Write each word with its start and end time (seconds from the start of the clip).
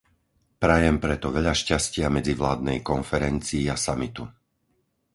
Prajem 0.63 0.95
preto 1.03 1.27
veľa 1.37 1.53
šťastia 1.61 2.07
medzivládnej 2.17 2.79
konferencii 2.91 3.65
a 3.69 3.75
samitu! 3.85 4.23